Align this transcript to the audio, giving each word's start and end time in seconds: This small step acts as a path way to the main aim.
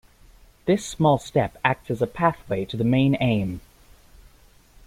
This 0.65 0.83
small 0.83 1.19
step 1.19 1.59
acts 1.63 1.91
as 1.91 2.01
a 2.01 2.07
path 2.07 2.39
way 2.49 2.65
to 2.65 2.75
the 2.75 2.83
main 2.83 3.15
aim. 3.21 3.61